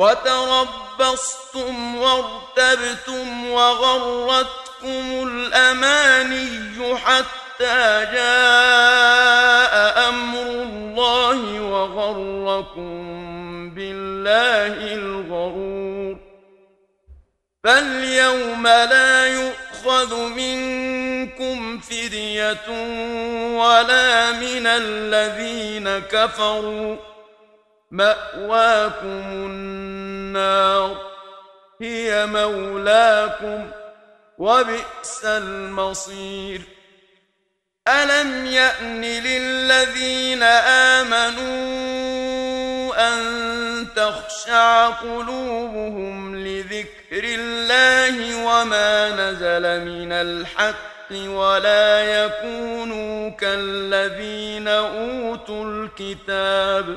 [0.00, 12.94] وتربصتم وارتبتم وغرتكم الأماني حتى جاء أمر الله وغركم
[13.74, 16.16] بالله الغرور
[17.64, 22.68] فاليوم لا يؤخذ منكم فدية
[23.58, 26.96] ولا من الذين كفروا
[27.90, 30.96] ماواكم النار
[31.82, 33.70] هي مولاكم
[34.38, 36.60] وبئس المصير
[37.88, 40.42] الم يان للذين
[41.12, 41.50] امنوا
[43.08, 56.96] ان تخشع قلوبهم لذكر الله وما نزل من الحق ولا يكونوا كالذين اوتوا الكتاب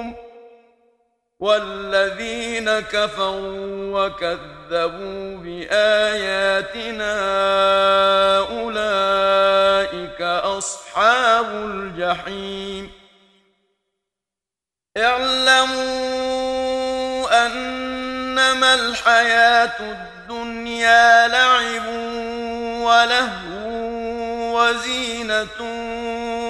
[1.41, 7.17] والذين كفروا وكذبوا بآياتنا
[8.49, 12.91] أولئك أصحاب الجحيم
[14.97, 15.81] اعلموا
[17.45, 21.87] أنما الحياة الدنيا لعب
[22.83, 23.71] ولهو
[24.61, 25.80] وزينة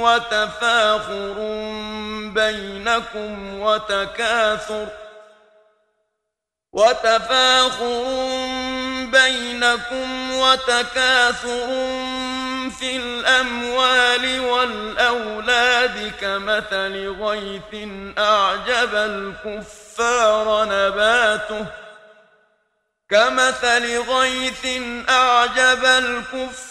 [0.02, 1.36] وتفاخر
[2.36, 4.88] بينكم وتكاثر
[6.74, 8.04] وتفاخر
[9.06, 11.68] بينكم وتكاثر
[12.80, 17.88] في الأموال والأولاد كمثل غيث
[18.18, 21.66] أعجب الكفار نباته
[23.10, 24.68] كمثل غيث
[25.10, 26.71] أعجب الكفار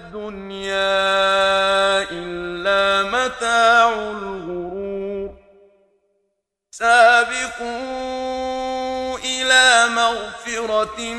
[0.11, 5.35] الدنيا إلا متاع الغرور
[6.71, 7.67] سابقوا
[9.17, 11.13] إلى مغفرة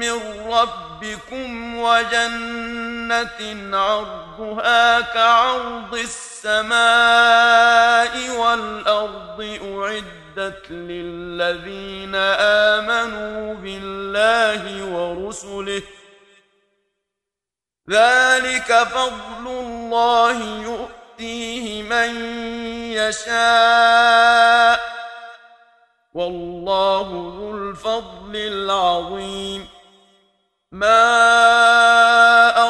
[0.00, 3.40] من ربكم وجنة
[3.76, 15.82] عرضها كعرض السماء والأرض أعدت للذين آمنوا بالله ورسله
[17.90, 22.10] ذلك فضل الله يؤتيه من
[22.92, 24.80] يشاء
[26.14, 29.68] والله ذو الفضل العظيم
[30.72, 30.90] ما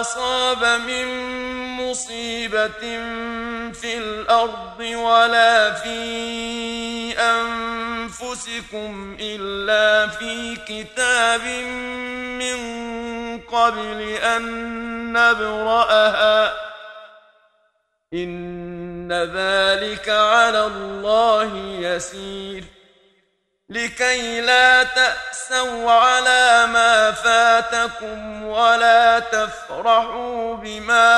[0.01, 1.07] اصاب من
[1.77, 2.81] مصيبه
[3.73, 6.01] في الارض ولا في
[7.19, 7.66] انفسهم
[8.23, 11.41] أنفسكم إلا في كتاب
[12.41, 12.59] من
[13.53, 16.53] قبل أن نبرأها
[18.15, 22.65] إن ذلك على الله يسير
[23.69, 31.13] لكي لا تأسوا على ما فاتكم ولا تفرحوا بما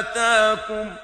[0.00, 1.03] آتاكم ۖ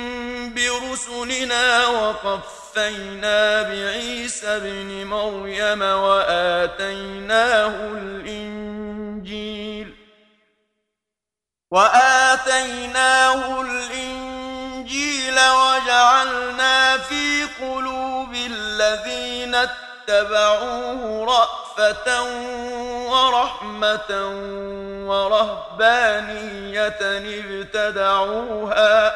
[1.23, 9.93] رسلنا وقفينا بعيسى ابن مريم وآتيناه الإنجيل
[11.71, 22.23] وآتيناه الإنجيل وجعلنا في قلوب الذين اتبعوه رأفة
[23.11, 24.11] ورحمة
[25.07, 26.99] ورهبانية
[27.37, 29.15] ابتدعوها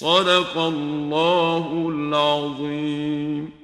[0.00, 3.55] صدق الله العظيم